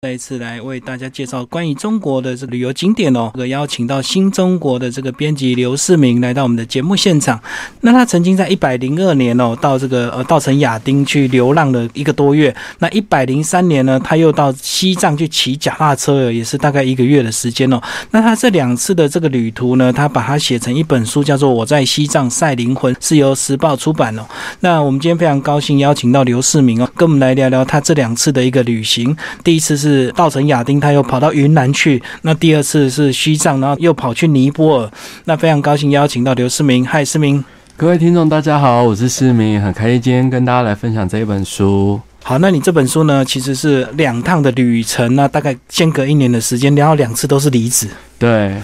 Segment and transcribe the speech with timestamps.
[0.00, 7.42] 再一次来为大家介绍关于中国的这旅游景点哦，这个邀请到新中国的这个编辑刘世明来到我们的节目现场。
[7.80, 12.54] 那他曾经在一百零二年哦，到这个呃稻城亚丁去流浪了一个多月。
[12.78, 17.82] 那一百零三年呢，他又到西藏去骑脚踏车，也是大概一个月的时间哦。
[18.12, 24.22] 那他这两次的这个旅途呢，他把它写成一本书，叫做《我在西藏赛灵魂》，是由时报出版哦。
[24.60, 29.16] 那我们今天非常高兴邀请到刘世明哦，跟我们来聊聊他这两次的一个旅行。
[29.42, 29.87] 第一次是。
[29.88, 32.02] 是稻城亚丁，他又跑到云南去。
[32.22, 34.90] 那第二次是西藏，然后又跑去尼泊尔。
[35.24, 37.42] 那非常高兴邀请到刘世明，嗨，世明，
[37.76, 41.98] 各位听众大家好，我是世明，很开心今天跟大家来分享这一本书。
[42.22, 47.88] 好，那你这本书呢，其实是两趟的旅程，那大概间隔一年的时间，然后两次都是离子。
[48.18, 48.54] 对。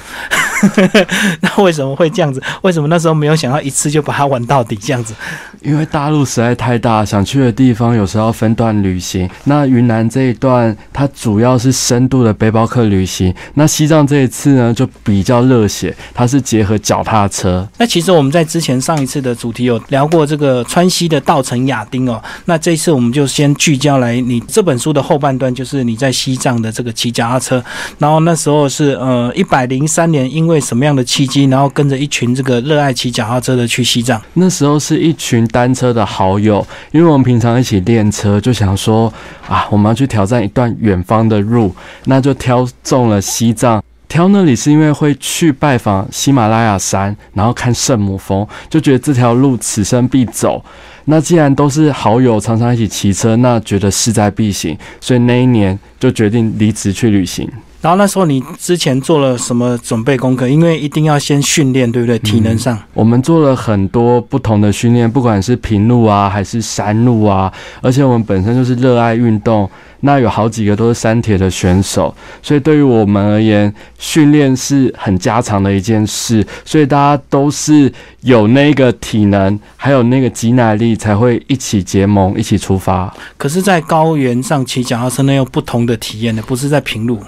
[1.43, 2.43] 那为什么会这样子？
[2.63, 5.15] 为什么那时候没有想要一次就把它玩到底这样子？
[5.61, 9.29] 因为大陆实在太大，想去的地方有时候要分段旅行。
[9.45, 13.35] 那云南这一段，它主要是深度的背包客旅行。
[13.55, 17.67] 那西藏这一次呢，就比较热血，它是结合脚踏车。
[17.77, 22.23] 那其实我们在之前上一次的主题有聊过这个川西的稻城亚丁哦。
[22.47, 27.63] 那这次我们就先聚焦来，你这本书的后半段就是你在西藏的这个骑脚踏车。
[27.99, 34.23] 然后那时候是呃一百零三年，因为为什么样的契机，然后跟着一群这个热爱骑脚踏车的去西藏？
[34.35, 39.13] 那时候是一群单车的好友，因为我们平常一起练车，就想说
[39.49, 43.83] 啊，我们要去挑战一段远方的路，那就挑中了西藏。
[44.07, 50.65] 挑那里是因为会去拜访喜马拉雅山，然后看圣母峰，就觉得这条路此生必走。
[51.07, 57.51] 那既然都是好友，常常一起骑车，那觉得势在必行，所以那一年就决定离职去旅行。
[57.85, 60.49] 然后那时候你之前做了什么准备功课？
[60.49, 62.19] 因为一定要先训练，对不对？
[62.21, 67.53] 体能上，我们做了很多不同的训练，不管是平路啊，还是山路啊。
[67.83, 69.71] 而且我们本身就是热爱运动，
[70.01, 76.43] 那有好几个都是山铁的选手，所以对于我们而言，训练是很家常的一件事。
[76.65, 77.93] 所以大家都是
[78.23, 83.15] 有那个体能，还有那个挤耐力，才会一起结盟，一起出发。
[83.37, 87.19] 可是，在高原上骑脚踏车，那有不同的体验的，不是在平路。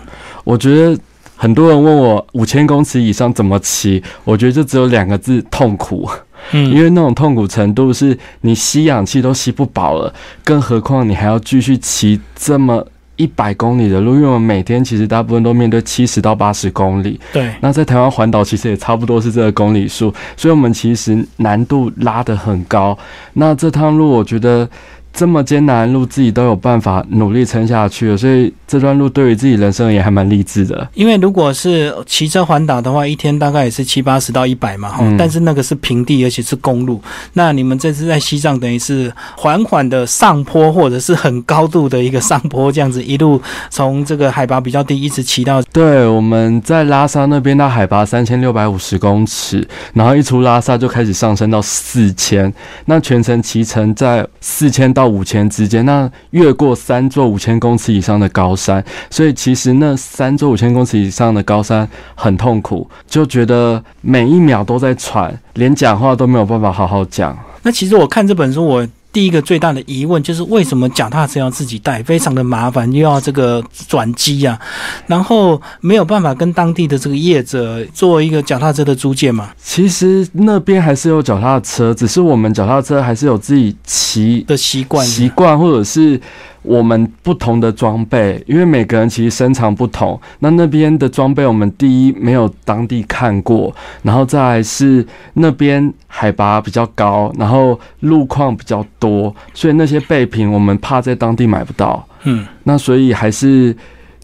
[0.47, 0.97] 我觉得
[1.35, 6.09] 很多人问我五千公尺以上怎么骑，我觉得就只有两个字：痛苦。
[6.53, 10.15] 嗯，因为那种痛苦程度是你吸氧气都吸不饱了，
[10.45, 12.87] 更何况你还要继续骑这么
[13.17, 14.15] 一百公里的路。
[14.15, 17.19] 因为我们每天其实大部分都面对七十到八十公里。
[17.33, 17.53] 对。
[17.61, 22.97] 那在台湾环岛其实也差不多是这个公里数，所以我们其实难度拉得很高。
[23.33, 24.69] 那这趟路我觉得。
[25.17, 30.87] 这么艰难的路，自己都有办法努力撑下去了，所以这段路对于自己人生也还蛮励志的。
[30.93, 35.03] 因为如果是骑车环岛的话，一天大概也是七八十到一百嘛，哈。
[35.17, 37.01] 但是那个是平地，而且是公路。
[37.33, 43.41] 那你们这次在西藏，等于是缓缓的上坡，或者是很高度的一个上坡，这样子一路
[43.71, 45.63] 从这个海拔比较低，一直骑到。
[45.73, 52.53] 对，我们在拉萨那边，到海拔三千六百五十公尺，然后一出拉萨就开始上升到四千，
[52.85, 55.06] 那全程骑程在四千到。
[55.09, 67.37] 五千之间，那越过三座五千公尺以上的高山，所以其实那三座五千公尺以上的高山很痛苦，就觉得每一秒都在喘，连讲话都没有办法好好讲。
[67.63, 68.89] 那其实我看这本书，我。
[69.17, 74.61] 第一个最大的疑问就是为什么脚踏车要自己带，非常的麻烦，又要这个转机呀，
[75.07, 79.49] 然后没有办法跟当地的这个业者做一个脚踏车的租借嘛？
[79.57, 86.21] 其实那边还是有脚踏车，只是我们脚踏车还是有自己骑的习惯，习惯或者是。
[86.67, 90.21] 我们不同的装备，因为每个人其实身长不同。
[90.41, 102.07] 那那边的装备，我们第一没有当地看过，然后再是那边海拔比较高，然后路况比较多，所以那些备品我们怕在当地买不到。
[102.25, 103.75] 嗯，那所以还是。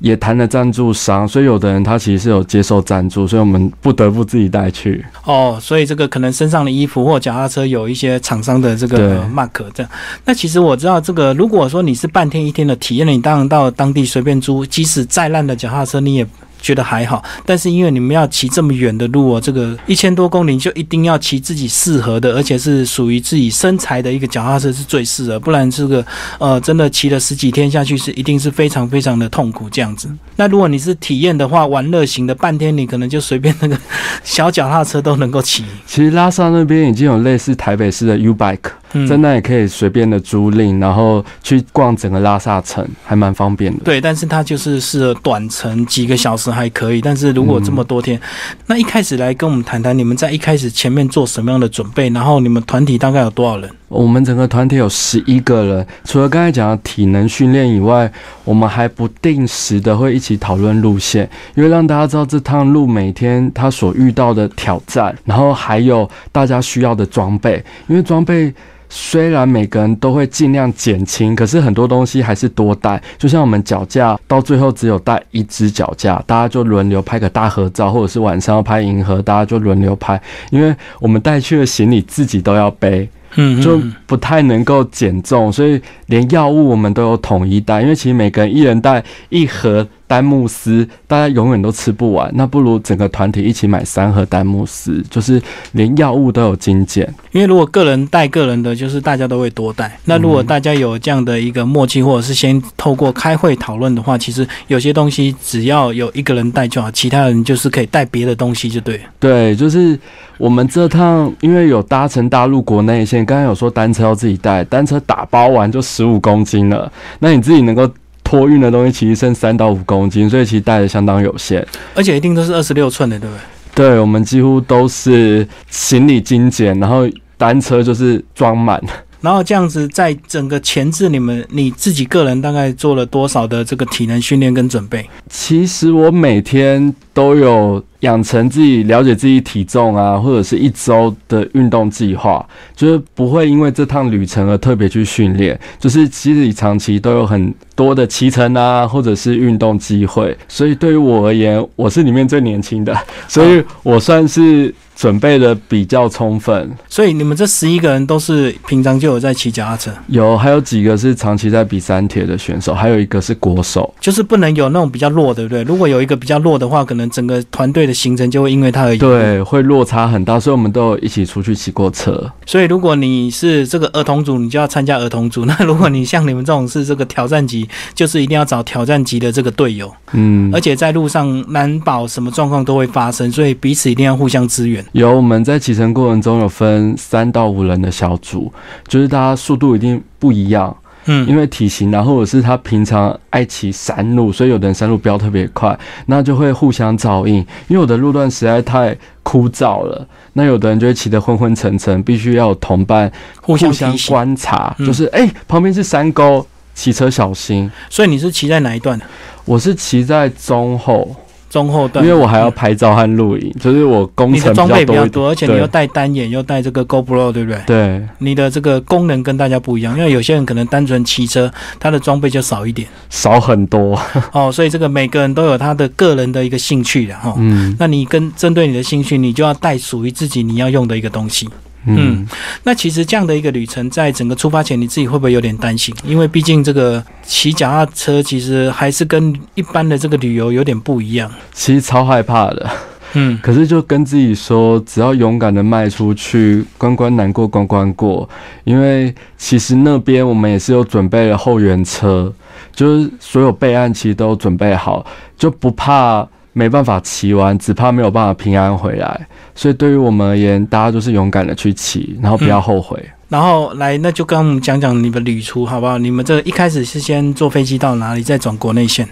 [0.02, 5.04] 也谈了赞助商，所以有的人他其实是有接受赞助，所以我们不得不自己带去。
[5.24, 9.90] 哦，所以这个可能身上的衣服或脚踏车有一些厂商的这个 mark 这样。
[10.24, 16.26] 那其实我知道这个，如果说你是半天一天的体验了，你当然到当地随便租，即使再烂的脚踏车你也。
[16.62, 26.04] 觉得还好，但是因为你们要骑这么远的路哦，这个一千多公里就一定要骑自己适合的，而且是属于自己身材的一个脚踏车是最适合，不然这个
[26.38, 30.08] 呃真的骑了十几天下去是一定是非常非常的痛苦这样子。
[30.36, 33.76] 那如果你是体验的话，玩乐型的，半天你可能就随便那个
[34.22, 35.64] 小脚踏车都能够骑。
[35.84, 38.70] 其实拉萨那边已经有类似台北市的 U Bike。
[39.08, 43.84] 在那也可以随便的租赁，然后去逛整个拉萨城，还蛮方便的。
[43.84, 47.00] 对，但是它就是适合短程，几个小时还可以。
[47.00, 48.20] 但是如果这么多天，
[48.66, 52.08] 那一开始来跟我们谈谈，你们在一开始前面做什么样的准备？
[52.10, 53.70] 然后你们团体大概有多少人？
[53.92, 58.10] 我们整个团体有十一个人，除了刚才讲的体能训练以外，
[58.44, 68.52] 我们还不定时的会一起讨论路线，因为让大家知道这趟路每天他所遇到的挑战，然后还有大家需要的装备，因为装备。
[68.94, 73.02] 虽然每个人都会尽量减轻，可是很多东西还是多带。
[73.16, 80.20] 就像我们脚架，到最后只有带一只脚架，大家就轮流拍个大合照，或者是晚上要拍银河，大家就轮流拍。
[80.50, 87.82] 因为我们带去的行李自己都要背，嗯就不太能够减重，所以连药物我们都有统一带。
[87.82, 89.86] 因为其实每个人一人带一盒。
[90.12, 95.40] 丹慕斯，大家永远都吃不完，那不如整个团体一起买三盒丹慕斯，就是
[95.72, 97.10] 连药物都有精简。
[97.30, 99.98] 因为如果个人带个人的，就是大家都会多带。
[100.04, 109.00] 那如果大家有这样的一个默契，或者是先透过开会讨论的话，其实有些东西只要有一个人带就好，其他人就是可以带别的东西就对。
[109.18, 109.98] 对，就是
[110.36, 117.90] 我们这趟因为有搭乘大陆国内线，刚刚有说单车要自己带，单车打包完就十五公斤了，那你自己能够。
[118.32, 121.62] 托运的东西其实剩三到五公斤，所以其实带的相当有限，
[121.94, 123.90] 而且一定都是二十六寸的，对不对？
[123.90, 127.06] 对，我们几乎都是行李精简，然后
[127.36, 128.82] 单车就是装满。
[129.22, 135.08] 然后这样子，在整个前置，你们你自己个人大概做了多少的这个体能训练跟准备？
[135.30, 137.82] 其实我每天都有。
[138.02, 145.56] 养成自己了解自己体重啊，或者是一周的运动计划，就是不会因为这趟旅程而特别去训练。
[145.78, 150.36] 就是其实你长期都有很多的骑乘啊，或者是运动机会。
[150.48, 152.92] 所以对于我而言，我是里面最年轻的，
[153.28, 156.70] 所以我算是准备的比较充分。
[156.88, 159.90] 所以你们这十一个人都是平常就有在骑脚踏车？
[160.06, 163.92] 有，还有几个是长期在比三铁的选手，还有一个是国手。
[164.00, 165.62] 就是不能有那种比较弱，对不对？
[165.62, 167.92] 如果有一个比较弱的话，可能整个团队的。
[168.02, 172.28] 行程就会因为他而对，会落差很大，所以我们都有一起出去骑过车。
[172.44, 179.88] 所以如果你是这个儿童组，你就要参加儿童组； 那如果你像你们这种是这个挑战级，就是一定要找挑战级的这个队友。
[180.12, 184.84] 嗯，而且在路上难保什么状况都会发生，所以彼此一定要互相支援。
[184.92, 188.52] 有我们在骑乘过程中有分三到五人的小组，
[188.86, 190.74] 就是大家速度一定不一样。
[191.06, 197.38] 嗯，因为体型然后，或者是他平常爱骑山路，所以有的人山路飙特别快，那就会互相照应。
[197.66, 203.10] 因为有的路段实在太枯燥了，那有的人就会骑得昏昏沉沉，必须要有同伴
[203.40, 207.68] 互相观察，就是哎，旁边是山沟，骑车小心。
[207.90, 209.00] 所以你是骑在哪一段？
[209.44, 211.16] 我是骑在中后。
[211.52, 217.60] 中后段，因为我还要拍照和录影，就是我工程装备比较多，而且你又带单眼，又带这个 GoPro，对不对？
[217.66, 224.00] 对，你的这个功能跟大家不一样，因为有些人可能单纯骑车，他的装备就少一点，少很多
[224.32, 224.50] 哦。
[224.50, 227.34] 所以这个每个人都有他的个人的一个兴趣的哈。
[227.36, 231.46] 嗯，那你跟针对你的兴趣，你就要带属于自己你要用的一个东西。
[231.84, 232.26] 嗯，
[232.62, 235.94] 那其实这样的一个旅程，在整个出发前，你自己会不会有点担心？
[236.04, 241.28] 因为毕竟这个骑脚踏车，其实还是跟一般的这个旅游有点不一样。
[241.52, 242.70] 其实超害怕的，
[243.14, 248.28] 嗯，可是就跟自己说，只要勇敢的迈出去，关关难过关关过。
[248.62, 252.32] 因为其实那边我们也是有准备了后援车，
[252.72, 255.04] 就是所有备案其实都准备好，
[255.36, 256.28] 就不怕。
[256.52, 259.26] 没办法骑完，只怕没有办法平安回来。
[259.54, 262.98] 所以对于我们而言，大家就是勇敢的去骑，然后不要后悔。
[263.28, 265.96] 然后来，那就跟我们讲讲你们旅途好不好？
[265.96, 269.08] 你们这一开始是先坐飞机到哪里，再转国内线？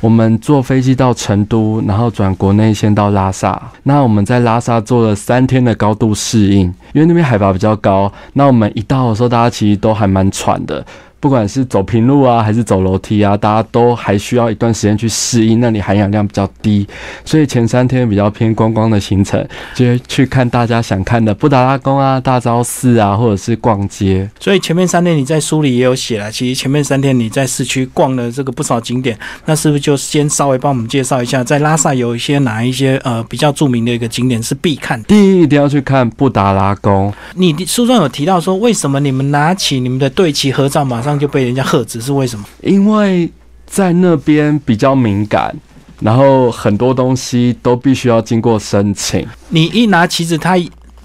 [0.00, 3.70] 我们坐飞机到成都，然后转国内线到拉萨。
[3.84, 8.12] 那我们在拉萨做了三天的高度适应，因为那边海拔比较高。
[8.34, 10.84] 那我们一到的时候，大家其实都还蛮喘的。
[11.22, 16.84] 不管是走平路啊，还是走楼梯啊，大家都还需要一段时间去适应那里含氧量比较低，
[17.24, 24.28] 所以前三天比较偏观光的行程，就是去看大家想看的布达拉宫啊、大昭寺啊，或者是逛街。
[24.40, 35.06] 所以前面三天你在书里也有写了，其实前面三天你在市区逛了这个不少景点，那是不是就先稍微帮我们介绍一下，在拉萨有一些哪一些呃比较著名的一个景点是必看的？
[35.06, 37.14] 第一，一定要去看布达拉宫。
[37.36, 42.44] 你书中有提到说，为什么你们拿起你们的队旗合照，马上就被人家喝止是为什么？
[42.62, 43.30] 因为
[43.66, 45.54] 在那边比较敏感，
[46.00, 49.26] 然后很多东西都必须要经过申请。
[49.48, 50.56] 你一拿旗子，他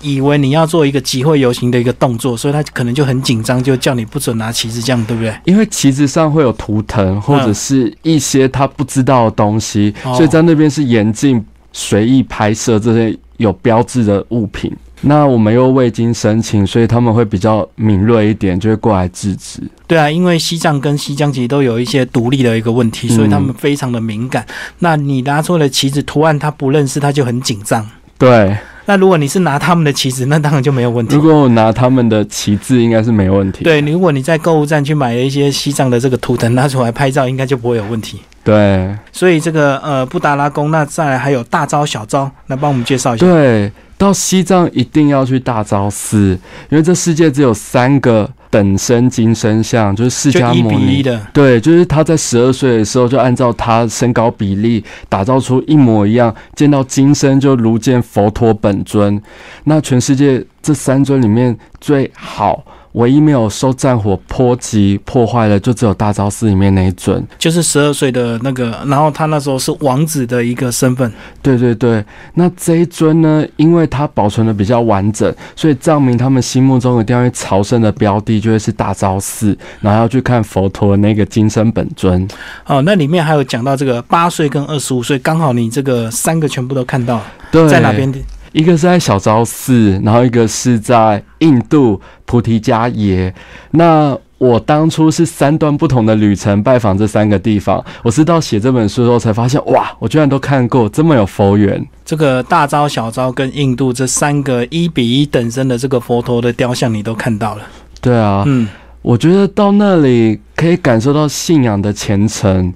[0.01, 5.33] 以为你要做一个集会游行的一个动作，所以他可能就很紧张，就叫你不准拿旗子，这样对不对？
[5.45, 14.71] 因为旗子上会有图腾或者是一些他不知道的东西，所以在那边是严禁随意拍摄这些有标志的物品。
[15.01, 19.61] 那我们又未经申请，所以他们会比较敏锐一点，就会过来制止。
[19.85, 24.45] 对啊，因为西藏跟西疆其实都有一些独立的一个问题，所以他们非常的敏感。
[24.79, 27.87] 那你拿出了旗子图案，他不认识，他就很紧张。
[28.17, 31.21] 对，那如果你是拿他们的旗子，那当然就没有问题如。
[31.21, 33.63] 果我拿他们的旗帜，应该是没问题。
[33.63, 38.19] 对，如果你在购物站去买了一些西藏的这个图腾拿出来拍照，应该就不会有问题。
[38.43, 43.25] 对所以这个呃布达拉宫，那再来还有大招、小招，来帮我们介绍一下。
[43.25, 46.37] 对，到西藏一定要去大昭寺，
[46.69, 51.01] 因为这世界只有三个等身金身像，就是释迦牟尼。
[51.01, 59.19] 的，对，就是他在十二岁的时候就按照他身高比例打造出一模一样，见到金身就如见佛陀本尊。
[59.63, 62.63] 那全世界这三尊里面最好，
[62.97, 67.23] 唯一没有受战火波及破坏的，就只有大昭寺里面那一尊。
[67.37, 71.11] 就是十二岁的那个，然后他那时候是王子的一个身份。
[71.41, 82.27] 对对对，那这一尊呢，因为它保存的比较完整，所以藏民他们心目中一定要去朝圣的标的就会是大昭寺，然后要去看佛陀的那个金身本尊。
[82.65, 88.11] 哦，那里面还有讲到这个八岁跟二十五岁，刚好你这个三个全部都看到了，在哪边？？
[88.51, 93.33] 一个是在小昭寺，然后一个是在印度菩提迦耶。
[93.71, 101.83] 那我当初是三段不同的旅程拜访这三个地方，我是到写这本书的时候才发现，哇，我居然都看过，这么有佛缘。
[102.05, 107.63] 这个大昭、小昭跟印度这三个一比一等身的这个佛陀的雕像，你都看到了。
[107.99, 108.69] 对啊，嗯，
[109.01, 112.71] 我觉得到那里可以感受到信仰的虔诚，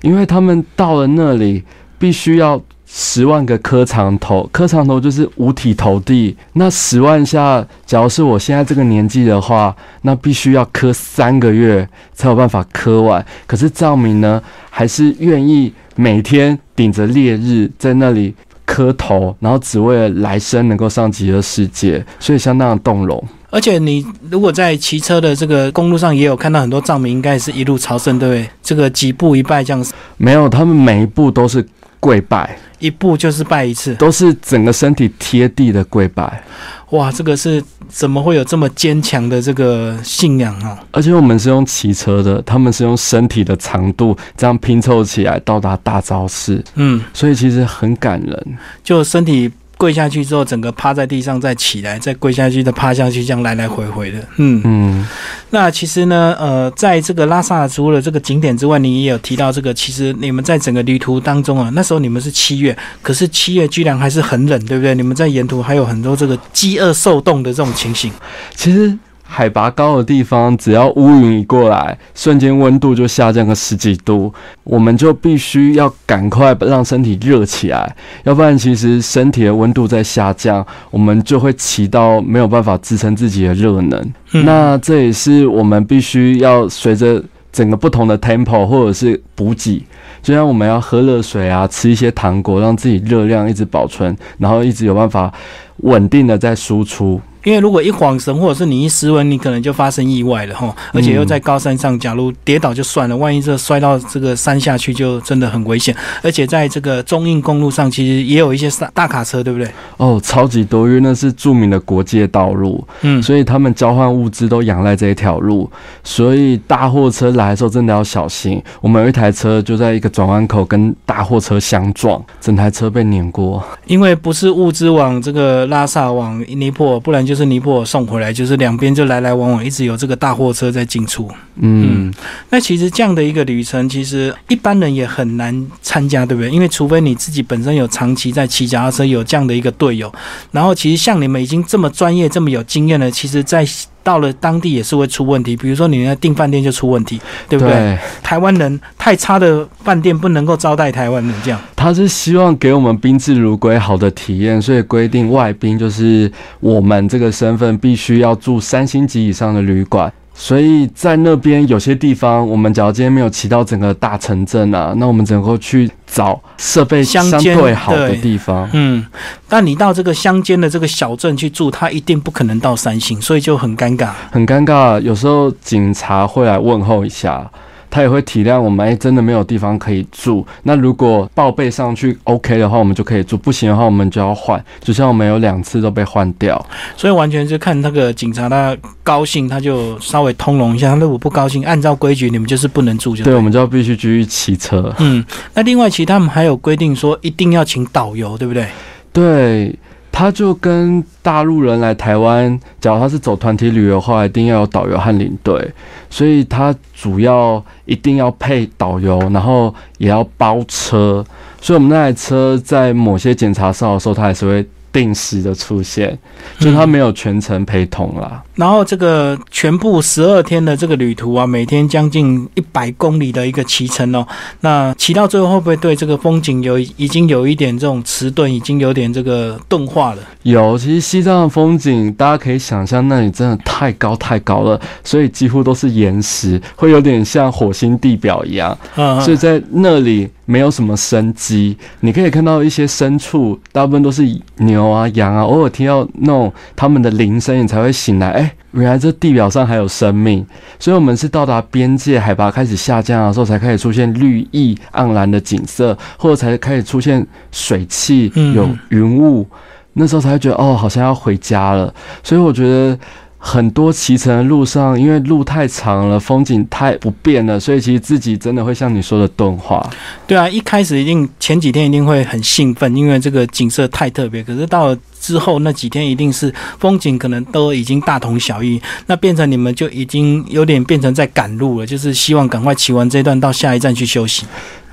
[0.00, 1.62] 因为他们到了那里
[1.98, 2.58] 必须要
[2.94, 6.36] 十万个磕长头，磕长头就是五体投地。
[6.52, 13.24] 那十万下，假如是我现在这个年纪的话，那必须要磕三个月才有办法磕完。
[13.46, 18.34] 可是藏民呢，还是愿意每天顶着烈日在那里。
[18.64, 23.22] 磕头，然后只为了来生能够上极乐世界，所以相当的动容。
[23.50, 28.48] 而且你如果在骑车的这个公路上，也有看到很多藏民，应该是一路朝圣，对不对？
[28.62, 31.66] 这个几步一拜这样子，没有，他们每一步都是
[32.00, 32.56] 跪拜。
[32.82, 33.94] 一步就是拜一次。
[33.94, 36.42] 都是整个身体贴地的跪拜，
[36.90, 40.78] 哇，这个是怎么会有这么坚强的这个信仰啊？
[40.90, 48.58] 而且我们是用骑车的，他们是用身体的长度这样拼凑起来到达大昭寺，嗯，所以其实很感人。
[48.82, 49.50] 就身体
[49.82, 54.18] 跪下去之后，整个趴在地上，再起来，再跪下去，再趴下去，这样来来回回的。
[54.36, 55.08] 嗯，嗯，
[55.50, 64.94] 那其实呢，呃，在这个拉萨除了这个景点之外，你也有提到这个，其实你们在整个旅途当中啊，那时候你们是七月，可是七月居然还是很冷，对不对？
[64.94, 68.12] 你们在沿途还有很多这个饥饿受冻的这种情形。
[68.54, 68.96] 其实
[69.34, 74.30] 海拔高的地方，只要乌云一过来，瞬间温度就下降个十几度，
[74.62, 83.98] 我们就必须要赶快让身体热起来，要不然其实身体的温度在下降，我们就会起到没有办法支撑自己的热能。
[84.32, 89.82] 嗯那这也是我们必须要随着整个不同的 tempo 或者是补给，
[90.22, 95.32] 就像我们要喝热水啊，吃一些糖果，让自己热量一直保存，然后一直有办法
[95.78, 97.18] 稳定的在输出。
[97.44, 100.74] 因为如果一晃神，或者是你一失温，你可能就发生意外了哈。
[100.92, 105.94] 而且又在高山上，假如跌倒就算了，万一这摔到这个山下去，就真的很危险。
[106.22, 109.68] 而且在这个中印公路上，其实也有一些大大卡车，对不对？
[109.96, 115.70] 哦，超级多，因为那是著名的国界道路，嗯，所以他们交换物资都仰赖这一条路，
[116.04, 118.62] 所以大货车来的时候真的要小心。
[118.80, 123.62] 我们有一台车就在一个转弯口跟大货车相撞，整台车被碾过。
[123.86, 131.30] 因为不是物资往这个拉萨往尼泊尔，不然就是尼泊尔送回来，就是两边就来来往往，一直有这个大货车在进出。
[131.56, 132.12] 嗯，
[132.50, 136.50] 那其实这样的一个旅程，其实一般人也很难参加，对不对？
[136.50, 140.12] 因为除非你自己本身有长期在骑脚踏车，有这样的一个队友，
[140.50, 143.66] 然后其实像你们已经这么专业、这么有经验了，其实在
[144.02, 145.56] 到了当地也是会出问题。
[145.56, 147.98] 比如说你那订饭店就出问题，对不对？
[148.22, 151.60] 台湾人太差的饭店不能够招待台湾人，这样。
[151.74, 156.30] 他是希望给我们宾至如归好的体验，所以规定外宾就是
[156.60, 160.12] 我们这个身份必须要住三星级以上的旅馆。
[160.34, 168.68] 所以在那边有些地方，我们假如今天没有骑到整个大城镇啊，那我们只能够去找设备相对好的地方。
[168.72, 169.06] 嗯，
[169.48, 174.10] 但你到这个乡间的这个小镇去住，他一定不可能到三星，所以就很尴尬。
[174.30, 177.50] 很尴尬，有时候警察会来问候一下，
[177.92, 180.44] 他也会体谅我们，哎、真的没有地方可以住。
[180.62, 184.64] 那如果报备上去 OK 的话，我们就可以住；不行的话，我们就要换。
[184.80, 186.64] 就像我们有两次都被换掉。
[186.96, 194.90] 所以完全是看那个警察他高兴，他就稍微通融一下；他如果不高兴，按照规矩你们就是不能住就对，对我们就要必须继续骑车。
[194.98, 195.22] 嗯，
[195.52, 198.66] 那另外其他他们还有规定说一定要请导游，对不对？
[199.14, 199.74] 对，
[200.12, 205.72] 他就跟大陆人来台湾，假如他是走团体旅游的话，一定要有导游和领队，
[206.10, 211.24] 所以他主要一定要配导游，然后也要包车。
[211.60, 216.16] 所以我们那台车在某些检查哨的时候，他还是会定时的出现，
[216.58, 218.42] 就他没有全程陪同啦。
[218.54, 224.26] 然后这个全部十二天的这个旅途啊，每天将近一百公里的一个骑程哦，
[224.60, 230.18] 那骑到最后会不会对这个风景有已经有一点这种迟钝，已经有点这个钝化了？
[230.42, 238.76] 有，其实西藏的风景大家可以想象，那里真的太高太高了，所以几乎都是岩石，会有点像火星地表一样。
[238.96, 244.22] 嗯，所以在那里没有什么生机，你可以看到一些牲畜，大部分都是
[244.58, 248.32] 牛啊、羊啊，偶尔听到那种他们的铃声，你才会醒来。
[248.32, 250.44] 哎，原来这地表上还有生命。
[250.78, 259.46] 所以，我们是到达边界，海拔开始下降的时候，才开始出现绿意盎然的景色，或者才开始出现水汽、有云雾，
[259.94, 261.94] 那时候才会觉得哦，好像要回家了。
[262.22, 262.98] 所以，我觉得。
[263.44, 269.84] 很多骑乘的路上，因为路太长了，风景太不变了，所以其实自己真的会像你说的钝化。
[270.28, 274.44] 对啊，一开始一定前几天一定会很兴奋，因为这个景色太特别。
[274.44, 284.44] 可是到了之后那几天，一定是风景可能都已经大同小异，那变成你们就已经有点变成在赶路了，就是希望赶快骑完这段到下一站去休息。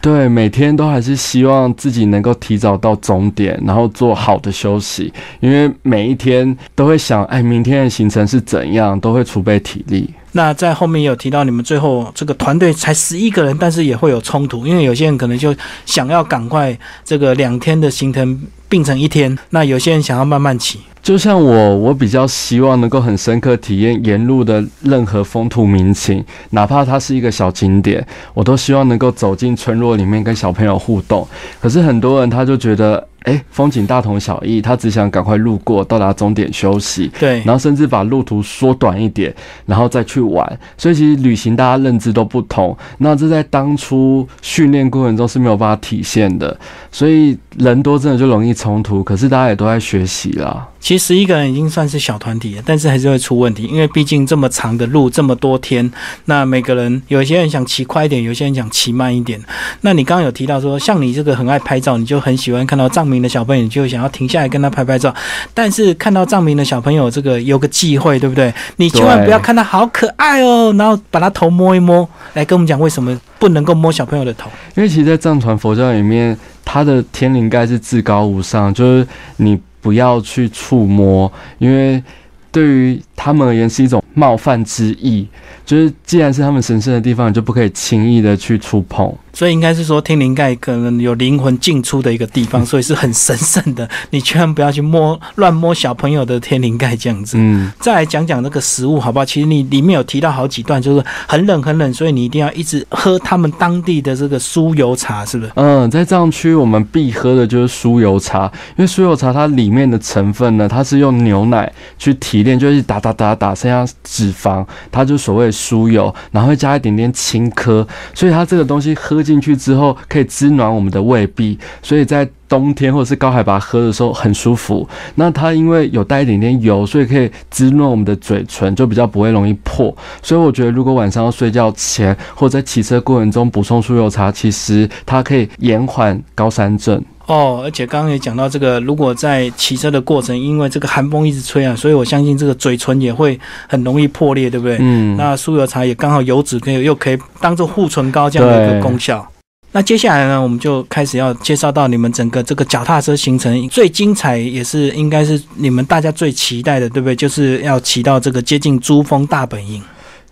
[0.01, 10.09] 对，每天都还是希望自己能够提早到终点，然后做好的休息，因为每一天都会想，哎，明天的行程是怎样，都会储备体力。
[10.33, 15.55] 那在后面有提到，你们最后这个团队才十一个人，但是也会有冲突，因为有些人可能就
[15.86, 20.79] 想要赶快这个两天的行程并成一天，那有些人想要慢慢骑。
[21.01, 31.27] 就像我，我比较希望能够很深刻体验沿路的任何风土民情，哪怕它是一个小景点，我都希望能够走进村落里面跟小朋友互动。
[31.59, 33.07] 可是很多人他就觉得。
[33.23, 37.11] 哎，风景大同小异，他只想赶快路过，到达终点休息。
[37.19, 39.33] 对，然后甚至把路途缩短一点，
[39.65, 40.59] 然后再去玩。
[40.77, 46.57] 所以其实旅行大家认知都不同，那这在当初训练过程中是没有办法体现的。
[46.91, 50.67] 所以人多真的就容易冲突，可是大家也都在学习啦。
[50.79, 55.91] 其实一个人已经算是小团体了，但是还是会出问题，因为毕竟这么长的路，这么多天，
[56.25, 59.39] 那每个人有些人想骑快一点，有些人想骑慢一点。
[59.81, 65.13] 那你刚刚有提到说，像你这个很爱拍照，你就很喜欢看到藏民的小朋友，就想要停下来跟他拍拍照。
[65.54, 68.54] 但是看到藏民的小朋友这个有个忌讳，对不对？
[68.76, 74.50] 你千万不要看他好可爱哦，然后把他头摸一摸，来跟我们讲为什么不能够摸小朋友的头？
[74.76, 79.60] 因为其实，在藏传佛教里面，他的天灵盖是至高无上，就是你。
[79.82, 82.04] 不要去触摸，因为
[82.52, 85.27] 对于他们而言是一种冒犯之意。
[85.65, 89.13] 就是既然是他们神圣的地方，你就不可以轻易的去触碰。
[89.32, 93.88] 所以应该是说，天灵盖可能有灵魂进出的一个地方，所以是很神圣的。
[94.10, 97.38] 你千万不要去摸乱摸小朋友的天灵盖这样子。
[97.39, 99.25] 嗯，再来讲讲那个食物好不好？
[99.25, 105.51] 其实你里面有提到好几段，就是很冷很冷，所以你一定要一直喝他们当地的这个酥油茶，是不是？
[105.55, 119.19] 嗯，在藏区我们必喝的就是酥油茶，因为酥油茶它里面的成分呢，它是用牛奶去提炼，就是打打打打剩下脂肪，它就所谓酥油，然后会加一点点青稞，所以它这个东西喝。
[119.30, 124.89] 进去之后可以滋暖我们的胃壁，所以在冬天或者是高海拔喝的时候很舒服。
[125.15, 129.95] 那它因为有带一点点油，所以可以滋润我们的嘴唇，就比较不会容易破。
[130.24, 137.04] 所以我觉得，如果晚上要睡觉前或者在骑车过程中补充酥油茶，其实它可以延缓高山症。
[137.30, 144.78] 哦，而且刚刚也讲到这个，如果在骑车的过程，因为这个寒风一直吹啊，所以我相信这个嘴唇也会很容易破裂，对不对？
[144.80, 145.15] 嗯。
[145.15, 149.24] 那酥油茶也刚好油脂可以又可以当做护唇膏这样的一个功效。
[149.72, 157.15] 那接下来呢，我们就开始要介绍到你们整个这个脚踏车行程最精彩，也是应该是你们大家最期待的，对不对？
[157.15, 159.80] 就是要骑到这个接近珠峰大本营。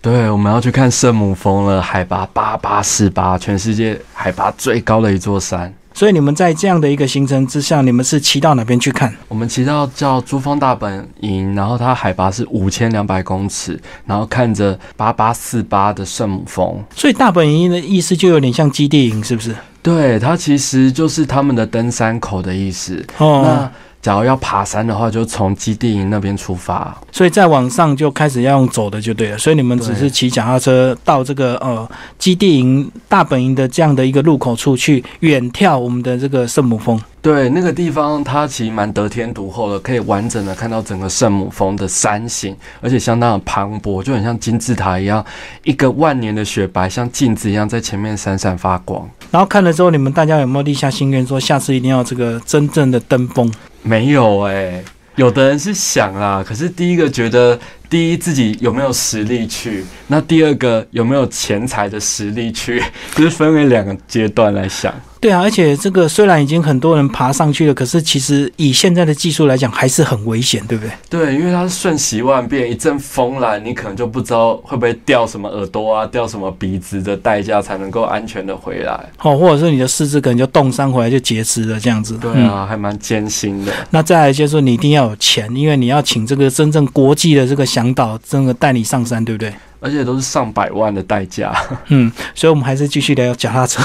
[0.02, 5.72] 对，我们要去看圣母峰了，海拔八八四八，全世界海拔最高的一座山。
[5.98, 9.12] 所以你们在这样的一个行程之下，你们是骑到哪边去看？
[9.28, 16.80] 我们骑到叫珠峰大本营，然后它海拔是五千两百公尺，然后看着八八四八的圣母峰。
[16.96, 19.56] 所以大本营的意思就有点像基地营，是不是？
[19.82, 23.04] 对，它其实就是他们的登山口的意思。
[23.18, 23.42] 哦。
[23.44, 23.72] 那
[24.08, 29.38] 假如要爬山的话，就从基地营那边出发，所以再往上就开始要用走的就对了。
[29.38, 31.86] 所以你们只是骑脚踏车到这个呃
[32.18, 36.98] 基地营大本营的这样的一个路口处去远眺我们的这个圣母峰。
[37.20, 45.26] 对，那个地方它其实蛮得天独厚的，可以完整的看到整个圣母峰的山形，而且相当的磅礴，就很像金字塔一样，
[45.64, 49.10] 一个万年的雪白像镜子一样在前面闪闪发光。
[49.30, 53.52] 然后看了之后，你们大家有没有立下心愿，说下次一定要这个真正的登峰？
[53.82, 54.82] 没有哎，
[55.16, 62.82] 有的人是想啦，可是第一个觉得第一自己有没有实力去，那第二个有没有钱财的实力去，
[63.16, 64.94] 就是分为两个阶段来想。
[65.20, 70.94] 对啊，而且这个虽然已经很多人爬上去了，可是其实以现在的技术来讲，还是很危险，对不对？
[71.10, 79.10] 对，因为它是瞬息万变，一阵风来，你可能就不知道会不会掉什么耳朵啊，掉什么鼻子的代价才能够安全的回来。
[79.24, 82.16] 哦，或者是你的四肢可能就冻伤回来就截肢了这样子。
[82.20, 83.74] 对啊，还蛮艰辛的。
[83.90, 89.54] 那再来就是你一定要有钱，因为你要请这个真正国际的这个向导，真的带你上山，对不对？
[89.80, 91.56] 而且都是上百万的代价。
[91.90, 93.84] 嗯，所以我们还是继续聊脚踏车。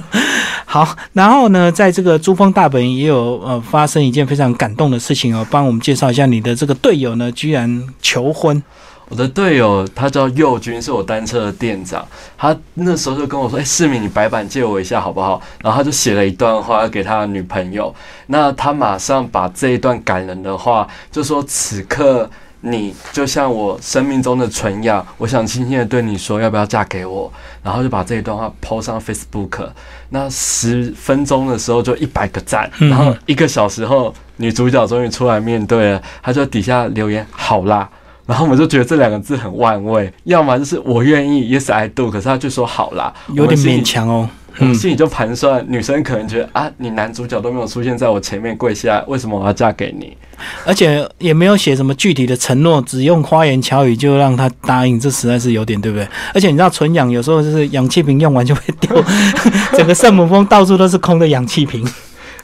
[0.66, 8.62] 好，然后呢，在这个珠峰大本营也有呃发生一件非常感动的事情哦，帮我们介绍一下你的这个队友呢，居然求婚。
[9.08, 12.06] 我的队友他叫佑军，是我单车的店长。
[12.36, 17.94] 他那时候就跟我说：“哎，世明，你白板借我一下好不好？”然后他就写了一段话给他的女朋友。
[18.26, 22.28] 那他马上把这一段感人的话，就说：“此刻。”
[22.64, 27.30] 你就像我生命中的纯阳，我想轻轻的对你说，要不要嫁给我？
[27.62, 29.68] 然后就把这一段话抛上 Facebook。
[30.10, 37.88] 那十分钟的时候就一百个赞，然后一个小时后，女主角终于出来面对了，她就底下留言好啦。
[38.24, 44.28] 然后我们就觉得这两个字很万味，要么就是我愿意，Yes I do，可是她就说好啦，有点勉强哦。
[44.58, 50.16] 我心里就盘算，女生可能觉得啊，你男主角都没有出现在我前面跪下，为什么我要嫁给你？
[50.64, 56.06] 而且也没有写什么具体的承诺，只用花言巧语就让他答应，这实在是有点对不对？
[56.34, 59.04] 而且你知道纯氧有时候就是氧气瓶用完就会丢，
[59.76, 61.86] 整个圣母峰到处都是空的氧气瓶。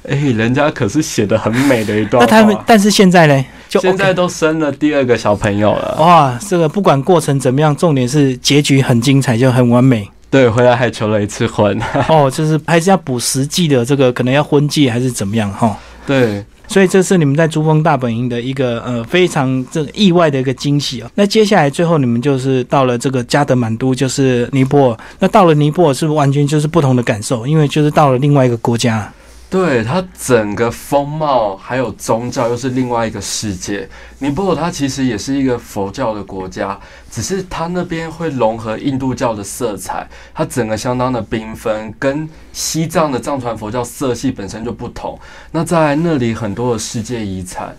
[0.09, 2.21] 哎，人家可是写的很美的一段。
[2.23, 3.44] 那他们，但是现在呢？
[3.68, 5.97] 就现在都生了第二个小朋友了。
[5.99, 10.09] 哇，这个不管过程怎么样，重点是结局很精彩，就很完美。
[10.30, 11.80] 对，回来还求了一次婚。
[12.08, 15.76] 哦，就是还是要补实际的这个，可能要婚戒还是怎么样哈？
[16.06, 21.10] 对，所以这是你们在珠峰大本营的一个呃非常这意外的一个惊喜哦。
[21.14, 24.98] 那接下来最后你们就是到了这个加德满都，就是尼泊尔。
[25.18, 29.10] 那到了尼泊尔是完全就是不同的感受，因为就是到了另外一个国家。
[29.50, 33.88] 对它整个风貌还有宗教又是另外一个世界。
[34.18, 36.78] 尼泊尔它其实也是一个佛教的国家，
[37.11, 45.18] 只是它那边会融合印度教的色彩，它整个相当的缤纷，跟西藏的藏传佛教色系本身就不同。
[45.50, 47.74] 那在那里很多的世界遗产，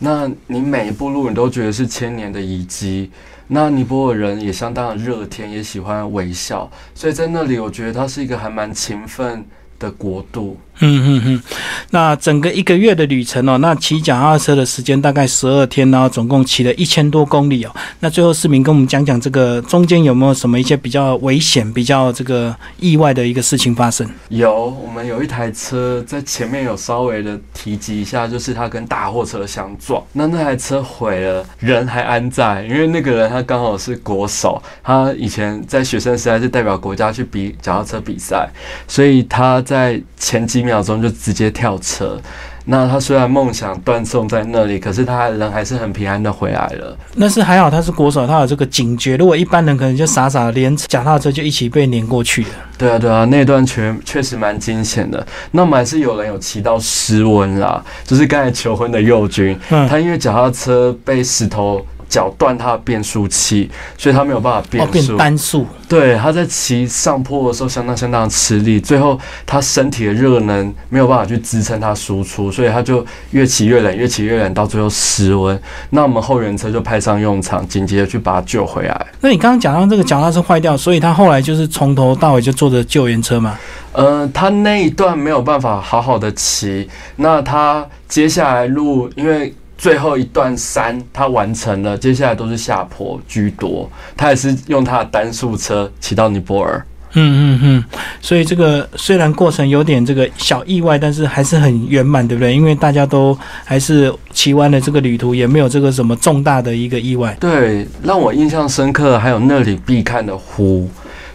[0.00, 3.12] 那你每一步路你都觉得是千年的遗迹。
[3.46, 9.46] 那尼泊尔人也相当的热天，也喜欢微笑，所以在那里我觉得它是一个还蛮勤奋。
[9.76, 11.42] 的国度，嗯嗯嗯，
[11.90, 17.74] 那整个一个月的旅程哦，那骑脚踏车的时间大概十二天，然后总共骑了一千多公里哦。
[18.00, 24.08] 那最后市民跟我们讲讲这个中间有没有什么一些比较危险、比较这个意外的一个事情发生？
[24.28, 38.48] 有，我们有一台车在前面有稍微的提及一下，就是它跟大货车相撞，那那台车毁了，人还安在，因为那个人他刚好是国手，他以前在学生时代是代表国家去比脚踏车比赛，
[38.86, 39.62] 所以他。
[39.64, 42.20] 在前几秒钟就直接跳车，
[42.64, 46.96] 那他虽然梦想断送在那里，可是他人还是很平安的回来了。
[47.14, 49.16] 那是还好，他是国手，他有这个警觉。
[49.16, 52.48] 如果一般人可能就傻傻连脚踏车就一起被碾过去了。
[52.76, 55.24] 对啊，对啊，那段确确实蛮惊险的。
[55.52, 61.84] 那我们还是有人有骑到失温啦，就是刚才求婚的右军，他因为脚踏车被石头。
[62.14, 64.92] 脚断他的变速器，所以他没有办法变速。
[64.92, 65.66] 变单速。
[65.88, 75.60] 对，他在骑上坡的时候相当相当吃力，最后他身体的热能没有办法去支撑他输出，所以他就越骑越冷，越骑越冷，到最后失温。
[75.90, 79.06] 那我们后援车就派上用场，紧急的去把他救回来。
[79.20, 83.58] 那你刚刚讲到这个脚踏车坏掉，所以他后来就是从头到尾就坐着救援车嘛？
[83.90, 89.52] 呃，他那一段没有办法好好的骑，那他接下来路因为。
[89.76, 93.90] 最后一段山他完成了，接下来都是下坡居多。
[94.16, 96.84] 他也是用他的单速车骑到尼泊尔。
[97.16, 97.84] 嗯嗯嗯，
[98.20, 102.52] 所以这个虽然过程有点这个小意外，但是还是很圆满，对不对？
[102.52, 107.36] 因为大家都还是骑完了这个旅途，也没有这个什么重大的一个意外。
[107.38, 110.90] 对，让我印象深刻还有那里必看的湖。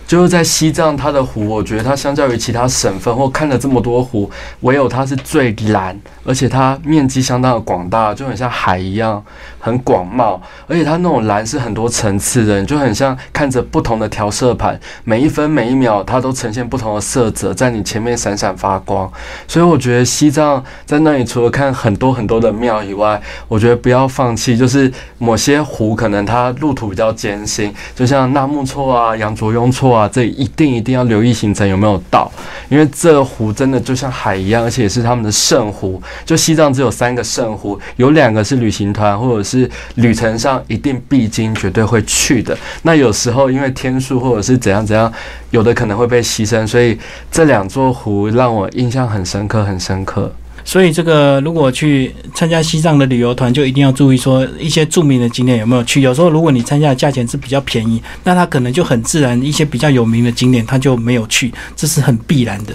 [0.10, 4.28] 就是在西藏，它的湖，我觉得它相较于其他省份或看了这么多湖，
[4.62, 9.24] 唯有它是最蓝，而且它面积相当的广大，就很像海一样，
[9.60, 10.40] 很广袤。
[10.68, 19.12] 而且它那种蓝是很多层次的，就很像看着不同的调色盘，每一分每一秒它都呈现不同的色泽，在你前面闪闪发光。
[19.48, 30.10] 所以我觉得西藏在那里，除了看很多很多的庙以外，我觉得不要放弃，就是某些湖可能它路途比较艰辛，就像纳木错啊、羊卓雍错啊。
[30.12, 32.32] 这一定一定要留意行程有没有到，
[32.70, 36.02] 因为这湖真的就像海一样，而且也是他们的圣湖。
[36.26, 42.58] 就西藏只有三个圣湖，有两个是旅行团或者是旅程上一定必经、绝对会去的。
[42.84, 45.12] 那有时候因为天数或者是怎样怎样，
[45.52, 46.98] 有的可能会被牺牲，所以
[47.32, 50.32] 这两座湖让我印象很深刻，很深刻。
[50.66, 56.02] 所以这个如果去参加西藏的旅游团，就一定要注意说一些著名的景点有没有去。
[56.02, 62.74] 有时候如果你参加的价钱是比较便宜，那他可能就很自然一些比较有名的景点他就没有去，这是很必然的。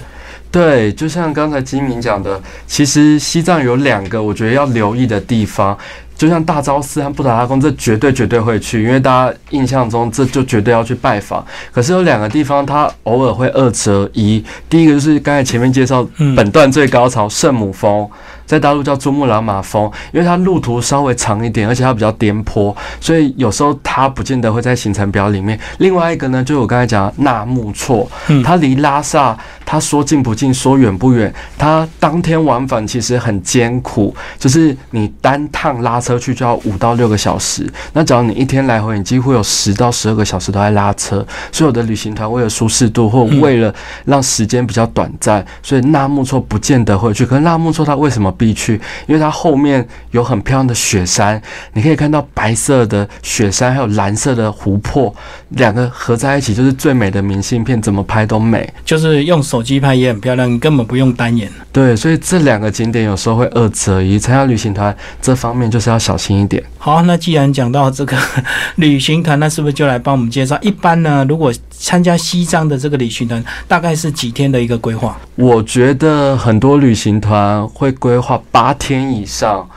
[0.50, 5.76] 对，就像刚才金明讲的，其实西藏有两个我觉得要留意的地方。
[6.16, 11.44] 就像大昭寺和布达拉宫，这绝对绝对会去，因为大家印象中这就绝对要去拜访。
[11.72, 14.44] 可是有两个地方，它偶尔会二择一。
[14.68, 18.08] 第一个就是刚才前面介绍本段最高潮圣母峰。
[18.46, 25.58] 在大陆叫珠穆朗玛峰，因为它路途稍微长一点，而且它比较颠簸，所以有时候它不见得会在行程表里面。
[25.78, 28.06] 另外一个呢，就我刚才讲纳木错，
[28.44, 41.26] 它离拉萨，它说近不近，说远不远，它当天往返其实很艰苦，就是你单趟拉车去就要五到六个小时，那只要你一天来回，你几乎有十到十二个小时都在拉车。
[41.50, 47.24] 所有的旅行团为了舒适度，或为了让时间比较短暂，所以纳木错不见得会去。
[47.24, 48.33] 可是纳木错它为什么？
[48.36, 51.40] 必去，因为它后面有很漂亮的雪山，
[51.72, 55.14] 你可以看到白色的雪山，还有蓝色的湖泊，
[55.50, 58.68] 两个合在一起就是最美的明信片，怎么拍都美。
[58.84, 61.50] 就是用手机拍也很漂亮，你根本不用单眼。
[61.72, 66.62] 对，所以这两个景点有时候会二择一，参加旅行团这方面就是要小心一点。
[66.78, 68.16] 好，那既然讲到这个
[68.76, 70.58] 旅行团，那是不是就来帮我们介绍？
[70.60, 71.52] 一般呢，如果
[71.84, 75.20] 参加西藏的这个旅行团，大概是几天的一个规划？
[75.34, 79.68] 我觉得很多旅行团会规划八天以上，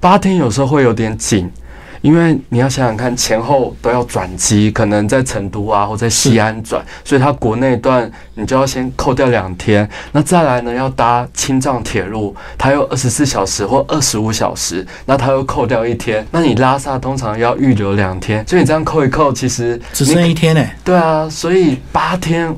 [0.00, 1.50] 八天有时候会有点紧。
[2.00, 9.88] 因为你要想想看，前后都要转机，可能在成都啊或在西安转，所以它国内段你就要先扣掉两天。
[10.12, 16.26] 那再来呢，要搭青藏铁路，它有二十四小时或二十五小时，那它又扣掉一天。
[16.30, 20.64] 那你拉萨通常要预留两天，所以你这样扣一扣，其实只剩一天呢。
[20.82, 22.54] 对啊，所以八天。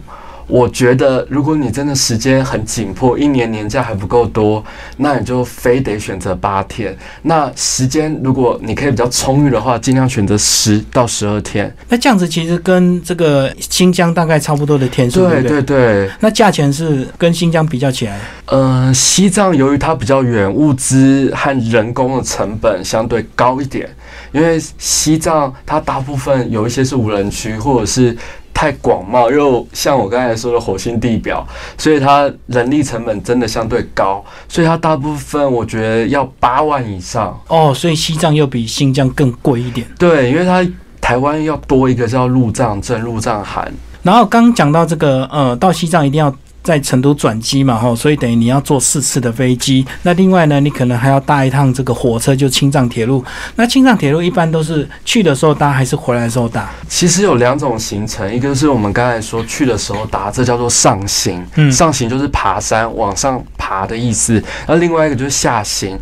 [0.46, 4.62] 我觉得，如果你真的时间很紧迫，一年年假还不够多，
[4.96, 6.96] 那你就非得选择八天。
[7.22, 11.74] 那时间如果你可以比较充裕的话，尽量选择十到十二天。
[11.88, 16.11] 那这样子其实跟这个新疆大概差不多的天数，对对对。
[16.20, 23.88] 那价钱是跟新疆比较起来，呃，西藏由于它比较远，物资和人工的成本相对高一点，
[24.33, 28.16] 因为西藏它大部分有一些是无人区，或者是。
[28.62, 31.44] 太广袤，又像我刚才说的火星地表，
[31.77, 37.75] 所以它人力成本真的相对高，所以它大部分我觉得要八万以上哦。
[37.75, 39.85] 所以西藏又比新疆更贵一点。
[39.98, 40.64] 对，因为它
[41.01, 43.68] 台湾要多一个叫入藏证、入藏函。
[44.05, 46.33] 然后刚讲到这个，呃，到西藏一定要。
[46.62, 49.85] 在成都转机嘛，哈，所以等于你要坐四次的飞机。
[50.03, 53.25] 那另外呢，你可能还要搭一趟这个火车，就青藏铁路。
[53.57, 56.70] 那青藏铁路一般都是去的时候搭，还是回来的时候搭？
[56.88, 61.44] 其实有两种行程，一个是我们刚才说去的时候搭，这叫做上行。
[61.57, 64.42] 嗯，上行就是爬山往上爬的意思。
[64.68, 65.98] 那另外一个就是下行。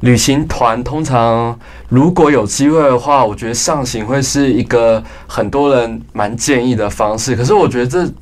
[0.00, 1.56] 旅行团通常
[1.88, 7.36] 如果有机会的话，我觉得上行会是一个很多人蛮建议的方式。
[7.36, 8.12] 可是我觉得这。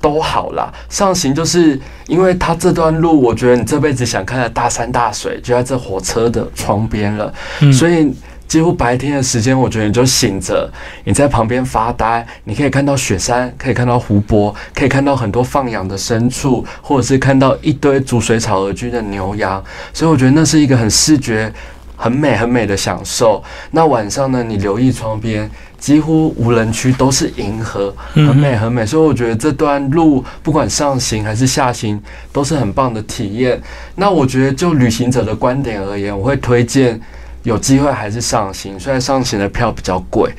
[0.00, 7.32] 都好啦，上行就是因为它这段路，我觉得你这辈子想看的大山大水就在这火车的窗边了，
[7.70, 8.10] 所以
[8.48, 10.68] 几乎白天的时间，我觉得你就醒着，
[11.04, 21.52] 你在旁边发呆，你可以看到雪山，可以看到湖泊，可以看到很多放养的牲畜，或者是看到一堆逐水草而居的牛羊，所以我觉得那是一个很视觉
[21.94, 23.44] 很美很美的享受。
[23.70, 25.48] 那晚上呢，你留意窗边。
[25.80, 32.00] 几乎无人区都是银河，很美很美，所以我觉得这段路不管上行还是下行
[32.32, 33.60] 都是很棒的体验。
[33.96, 37.00] 那我觉得就旅行者的观点而言，我会推荐
[37.42, 40.30] 有机会还是上行，虽然上行的票比较贵，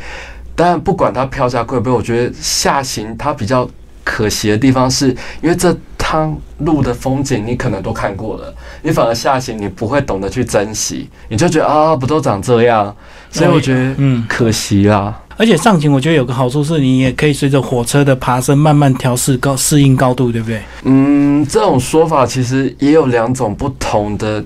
[0.55, 3.67] 但不管它票价贵不贵，我觉得下行它比较
[4.03, 5.09] 可惜的地方是
[5.41, 5.75] 因为这。
[6.03, 12.93] 趟路的风景你可能都看过了，你反而下行你不会懂得去珍惜，你就觉得啊不都长这样，
[13.29, 15.20] 所以我觉得嗯可惜啦。
[15.37, 20.61] 而且上行我觉得有个好处是你也可以随着火车的爬升慢慢调试高适应高度，对不对？
[20.83, 24.43] 嗯，这种说法其实也有两种不同的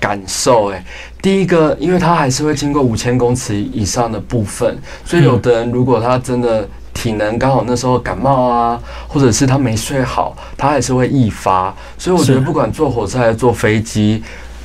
[0.00, 0.66] 感受。
[0.66, 0.84] 诶，
[1.20, 6.68] 第一个，因为它还是会经过五千公尺以上的部分，所以有的人如果他真的。
[6.94, 11.72] 体能刚好那时候感冒啊，或者是他没睡好，他还是会易发。
[11.96, 14.20] 所以我觉得不管坐火车还是坐飞机，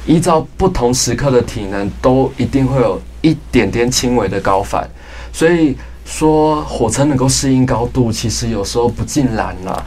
[0.07, 4.89] 依照不同时刻的体能，都一定会有一点点轻微的高反。
[5.33, 9.83] 所以说火车能够适应高度，其实有时候不尽然啦。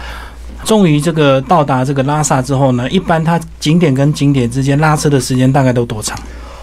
[0.64, 6.18] 终于这个到达这个拉萨之后呢，一般它景点跟景点之间拉车的时间大概都多长？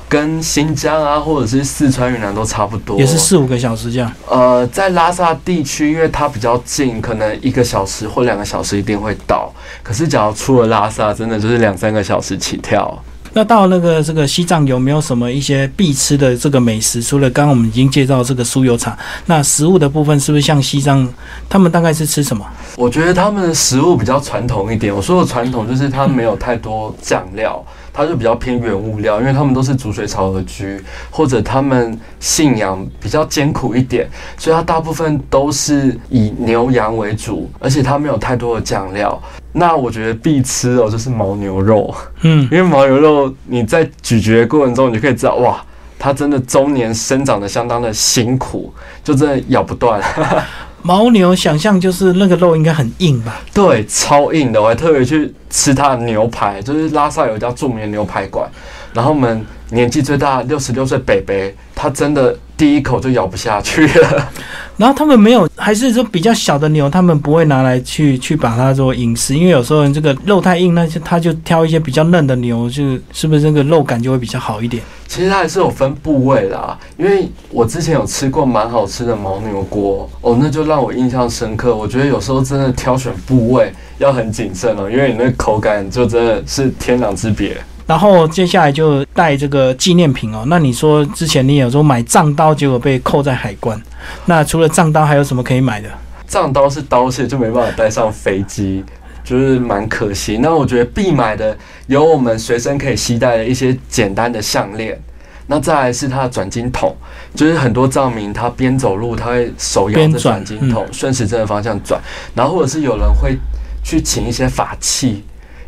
[0.09, 4.11] 跟新疆啊，或者是四川、云南都差不多，也是四五个小时这样。
[4.29, 9.51] 呃，在拉萨地区，因为它比较近，可能一个小时或两个小时一定会到。
[9.81, 13.01] 可是，只要出了拉萨，真的就是两三个小时起跳。
[13.33, 17.01] 那到那个这个西藏有没有什么一些必吃的这个美食？
[17.01, 21.07] 除了刚刚我们已经介绍这个酥油茶，那食物的部分是不是像西藏，
[21.49, 22.45] 他们大概是吃什么？
[22.77, 24.95] 我觉得他们的食物比较传统一点。
[24.95, 27.63] 我说的传统就是它没有太多酱料。
[27.95, 39.21] 它就比较偏原物料，因为他们都是煮水草而居，或者他们信仰比较艰苦一点，所以它大部分都是以牛羊为主，而且它没有太多的酱料。
[39.53, 45.63] 那我觉得必吃哦，就是牦牛肉，嗯， 因为牦牛肉你在咀嚼过程中，你就可以知道，哇，
[45.97, 50.01] 它真的中年生长的相当的辛苦，就真的咬不断。
[50.83, 53.39] 牦牛想象就是那个肉应该很硬吧？
[53.53, 54.61] 对，超硬的。
[54.61, 58.49] 我还特别去吃它的牛排，就是拉萨有一家著名的牛排馆，
[58.93, 64.31] 然后我们年纪最大六十六岁北北，他真的第一口就咬不下去了。
[64.77, 74.81] 然后他们没有，还是说比较小的牛，他们不会拿来去去把它做饮食，因为有时候这个肉太硬，那就他就挑一些比较嫩的牛，就是不是那个肉感就会比较好一点。
[75.07, 81.75] 其实它还是有分部位啦，因为我之前有吃过蛮好吃的牦牛锅哦，那就让我印象深刻。
[81.75, 87.55] 我觉得有时候真的挑选部位要很谨慎哦，因为你那口感就真的是天壤之别。
[87.85, 90.43] 然后接下来就带这个纪念品哦。
[90.47, 93.81] 那你说之前你有说买藏刀，结果被扣在海关。
[94.25, 95.89] 那除了藏刀，还有什么可以买的？
[96.25, 98.83] 藏刀是刀械，就没办法带上飞机，
[99.23, 100.39] 就是蛮可惜。
[100.41, 101.55] 那我觉得必买的
[101.87, 104.99] 有我们随身可以携带的一些简单的项链。
[105.47, 106.95] 那再来是它的转经筒，
[107.35, 112.01] 就是很多藏民他边走路他会手摇着转经筒，顺时针的方向转。
[112.33, 113.37] 然后或者是有人会
[113.83, 115.21] 去请一些法器。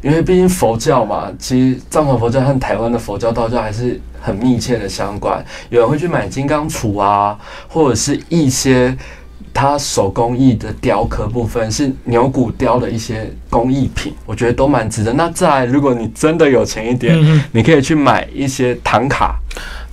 [0.06, 5.44] 因为毕竟佛教嘛，其实藏传佛教和台湾的佛教、道教还是很密切的相关。
[5.72, 7.36] 有人会去买金刚杵啊，
[7.68, 8.96] 或者是一些
[9.52, 15.12] 他手工艺的雕刻部分，是牛骨雕的一些工艺品，我觉得都蛮值得。
[15.14, 19.40] 那再，如果你真的有钱一点，你可以去买一些唐卡。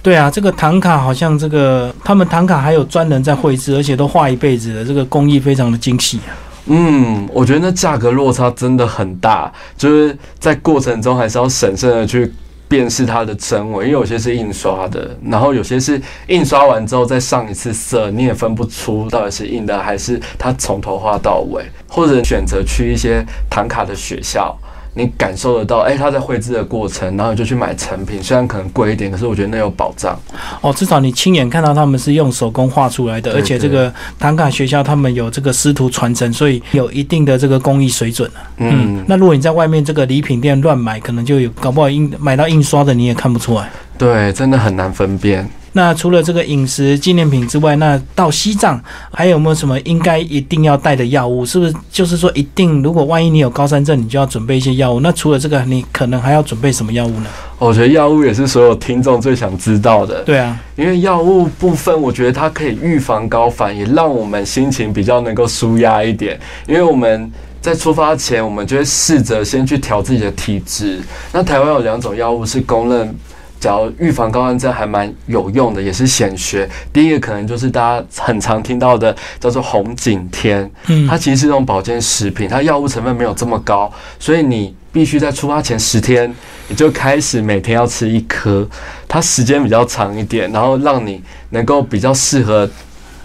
[0.03, 6.37] 对啊，这个唐卡好像这个他们唐卡还有专人在绘制，而且都画一辈子的，这个工艺非常的精细啊。
[6.67, 12.33] 嗯，我觉得那价格落差真的很大，就是在过程中还是要审慎的去
[12.69, 24.57] 辨识它的真伪，因为有些是印刷的，然后有些是印刷完之后再上一次色，你也分不出到底是印的还是它从头画到尾，或者选择去一些唐卡的学校。
[24.95, 30.19] 你感受得到，哎，他在绘制的过程，然后你就去买成品，虽然可能贵一点，可是我觉得那有保障。
[30.61, 38.41] 哦，至少你亲眼看到他们是用手工画出来的，而且这个唐卡学校他们有这个师徒传承，所以有一定的这个工艺水准了。
[38.59, 43.71] 嗯，那如果你在外面这个礼品店乱买，可能就有搞不好印买到印刷的你也看不出来。
[43.97, 45.49] 对，真的很难分辨。
[45.75, 48.79] 那除了这个饮食纪念品之外，那到西藏
[49.11, 51.47] 还有没有什么应该一定要带的药物？
[51.47, 55.01] 是不是就是说一定，如果万一你有高山症，你就要准备一些药物？
[55.01, 57.27] 那除了这个，你可能还要准备什么药物呢？
[57.59, 60.23] 我觉得药物也是所有听众最想知道的。
[60.25, 66.39] 对啊，因为药物部分，我觉得它可以预防高反，也让我们心情比较能够舒压一点。
[66.67, 67.31] 因为我们
[67.63, 71.01] 在出发前，我们就会试着先去调自己的体质。
[71.33, 73.17] 那台湾有两种药物是公认。
[73.63, 76.69] 只要预防高山症还蛮有用的，也是显学。
[76.93, 80.69] 第一个可能就是大家很常听到的，叫做红景天。
[80.89, 86.35] 嗯，它其实是一种保健食品，它药物成分没有这么高，所以你必须在出发前十天，
[86.67, 88.69] 你就开始每天要吃一颗。
[89.07, 92.69] 它时间比较长一点，然后让你能够比较适合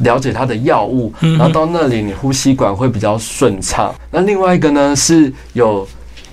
[0.01, 3.91] 了解它的药物，然后到那里你呼吸管会比较顺畅。
[4.11, 5.87] 那另外一个呢是有。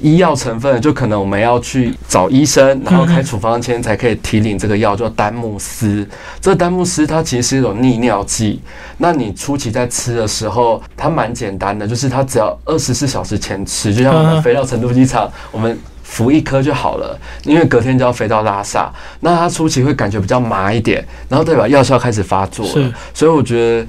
[0.05, 6.07] 医药成分就可能我们要去找医生，然后开处方签才可以提领这个药，叫丹木斯。
[6.43, 8.61] 这丹木斯它其实是一种利尿剂。
[8.99, 17.19] 那你初期在吃的时候，它蛮简单的，就是它只要二十四小时前吃，就像我们飞到成都机场，我们服一颗就好了。
[17.45, 22.93] 因为隔天就要飞到拉萨，那它初期会感觉比较麻一点，然后代表药效开始发作了。
[23.15, 23.87] 所以我觉得。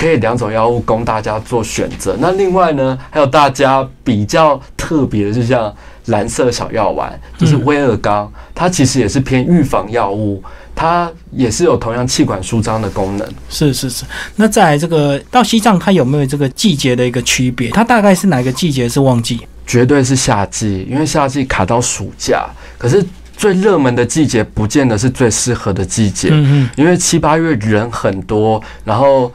[0.00, 2.16] 可以两种药物供大家做选择。
[2.18, 5.70] 那另外呢，还有大家比较特别的，就像
[6.06, 10.42] 蓝色小药丸，就是威尔刚，它其实也是偏预防药物，
[10.74, 13.28] 它也是有同样气管舒张的功能。
[13.50, 14.06] 是是是。
[14.36, 17.68] 那在这个到西藏，它有没有这个季节的一个区别？
[17.68, 19.38] 它大概是哪个季节是旺季？
[19.66, 22.48] 绝对是夏季，因为夏季卡到暑假。
[22.78, 23.04] 可是
[23.36, 26.30] 最热门的季节，不见得是最适合的季节。
[26.32, 26.70] 嗯嗯。
[26.76, 29.30] 因为七八月人很多，然后。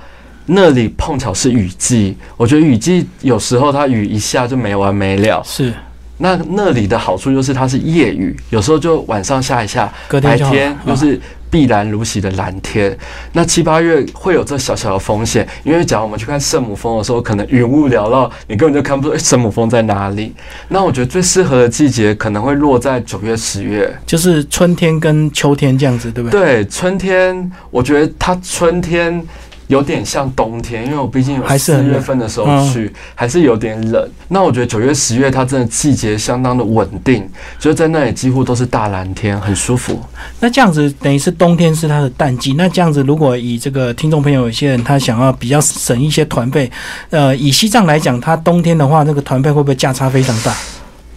[0.46, 5.42] 那里碰巧是雨季，我觉得雨季有时候它雨一下就没完没了。
[5.44, 5.74] 是，
[6.18, 11.20] 那那里的好处就是它是夜雨，有时候就晚上下一下，白隔天又是
[11.50, 12.96] 碧蓝如洗的蓝天。
[13.32, 20.34] 那七八月会有这小小的风险，因为假如我们去看圣母峰的时候，可能云雾缭绕，你根本就看不出诶圣母峰在哪里。
[20.68, 23.94] 那我觉得最适合的季节可能会落在九月、十月。
[24.06, 26.42] 就是春天跟秋天这样子，对不对？
[26.42, 29.26] 对，春天，我觉得它春天
[29.68, 34.10] 有点像冬天，因为我毕竟有四月份的时候去，还是有点冷。
[34.28, 37.28] 那我觉得九月、十月它真的季节相当的稳定，
[37.60, 40.00] 就是在那里几乎都是大蓝天，很舒服。
[40.40, 42.54] 那这样子等于是冬天是它的淡季。
[42.54, 46.72] 那这样子，如果以这个听众朋友有些人他想要比较省一些团费，
[47.10, 50.56] 呃，以西藏来讲，它冬天的话，那个团费会不会价差非常大？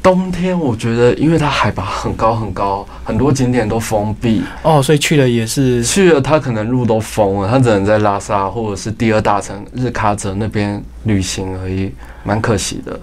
[0.02, 11.92] 冬天我觉得，因为它海拔很高很高，很多景点都封闭，哦，所以去了也是去了它可能路都封了，它只能在拉萨或者是第二大城日喀则那边旅行而已，
[12.24, 12.98] 蛮可惜的。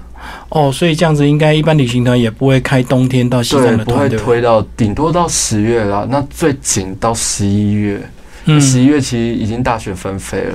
[0.49, 4.17] 哦，所以这样子应该一般旅行团也不会开冬天到西藏的团，不会？
[4.17, 8.01] 推到顶多到十月啦，那最紧到十一月。
[8.47, 10.53] 嗯十一月其实已经大雪纷飞了。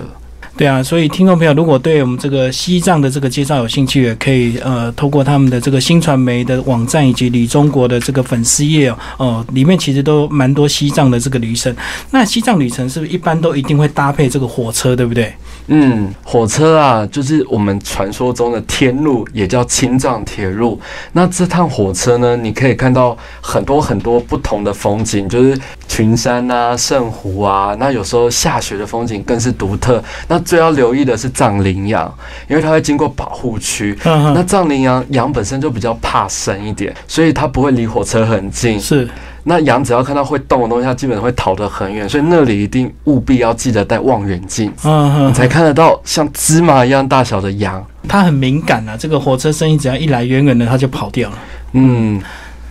[0.60, 11.74] 对啊，所以听众朋友如果对我们这个西藏的这个介绍有兴趣，也可以呃透过他们的这个新传媒的网站以及旅中国的这个粉丝页哦，哦里面其实都蛮多西藏的这个旅程。
[12.10, 15.32] 那西藏旅程是不是一般都一定会搭配这个火车，对不对？
[15.68, 20.78] 嗯，火车啊，就是我们传说中的天路，也叫青藏铁路。
[21.12, 25.58] 那这趟火车呢，你可以看到很多很多不同的风景，就是
[25.88, 27.74] 群山啊、圣湖啊。
[27.78, 30.02] 那有时候下雪的风景更是独特。
[30.28, 32.12] 那最要留意的是藏羚羊，
[32.48, 33.96] 因为它会经过保护区。
[34.04, 38.80] 嗯那藏羚羊羊本身就比较怕生一点，所以它不会离火车很近。
[38.80, 39.08] 是
[39.44, 47.80] 那羊只要看到会动的东西，它基本上会逃得很远，所以那里一定务必要记得带望远镜，嗯哼，你才看得到像芝麻一样大小的羊。
[48.08, 51.38] 它很敏感啊，这个火车声音只要一来，远远的它就跑掉了。
[51.74, 52.20] 嗯，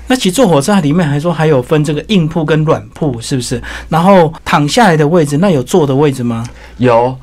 [0.07, 3.61] 那其实坐火车它里面还说还有分这个硬铺跟软铺，是不是？
[3.87, 6.45] 然后躺下来的位置，那有坐的位置吗？
[6.75, 7.15] 有。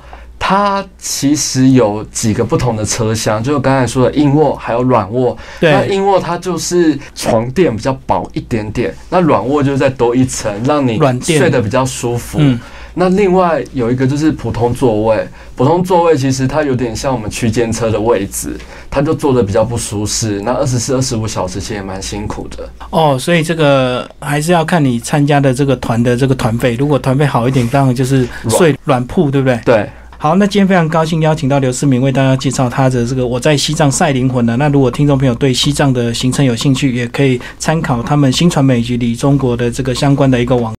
[0.48, 5.36] 它其实有几个不同的车厢，就是我刚才说的硬卧还有软卧。
[5.58, 12.38] 那，硬卧它就是床垫比较薄一点点，那软卧就是再多一层，让你睡得比较舒服。
[12.40, 12.60] 嗯，
[12.94, 15.26] 那另外有一个就是普通座位，
[15.56, 18.56] 普通座位其实它有点像我们区间车的位置，
[18.88, 20.40] 它就坐的比较不舒适。
[20.42, 22.68] 那二十四、二十五小时其实也蛮辛苦的。
[22.90, 29.60] 哦，所以这个还是要看你参加的这个团的这个团费，如果团费好一点，当然就是睡软铺，对不对？
[29.64, 34.56] 对，好，那今天非常高兴邀请到刘世明为大家介绍他的这个我在西藏赛灵魂的。
[34.56, 40.74] 那如果听众朋友对西藏的行程有兴趣，也可以参考他们新传媒以及李中国的这个相关的一个网。